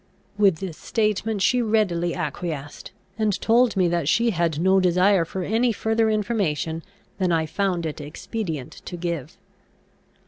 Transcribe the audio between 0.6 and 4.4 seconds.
statement she readily acquiesced, and told me that she